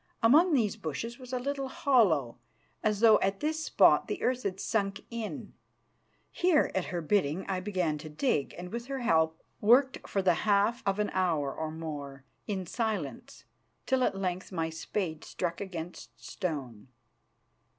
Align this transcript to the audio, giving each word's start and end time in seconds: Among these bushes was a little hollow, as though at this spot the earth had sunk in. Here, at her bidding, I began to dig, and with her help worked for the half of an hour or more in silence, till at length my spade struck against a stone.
Among 0.23 0.53
these 0.55 0.77
bushes 0.77 1.19
was 1.19 1.31
a 1.31 1.37
little 1.37 1.67
hollow, 1.67 2.39
as 2.81 3.01
though 3.01 3.19
at 3.19 3.39
this 3.39 3.63
spot 3.63 4.07
the 4.07 4.23
earth 4.23 4.41
had 4.41 4.59
sunk 4.59 5.05
in. 5.11 5.53
Here, 6.31 6.71
at 6.73 6.85
her 6.85 7.01
bidding, 7.03 7.45
I 7.47 7.59
began 7.59 7.99
to 7.99 8.09
dig, 8.09 8.55
and 8.57 8.71
with 8.71 8.87
her 8.87 9.01
help 9.01 9.39
worked 9.59 10.09
for 10.09 10.23
the 10.23 10.33
half 10.41 10.81
of 10.87 10.97
an 10.97 11.11
hour 11.13 11.53
or 11.53 11.69
more 11.69 12.25
in 12.47 12.65
silence, 12.65 13.45
till 13.85 14.03
at 14.03 14.17
length 14.17 14.51
my 14.51 14.71
spade 14.71 15.23
struck 15.23 15.61
against 15.61 16.09
a 16.19 16.23
stone. 16.23 16.87